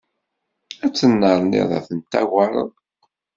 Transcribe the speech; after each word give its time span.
Ad 0.85 0.91
ttennerniḍ 0.91 1.69
ad 1.77 1.83
ten-tagareḍ. 1.87 2.71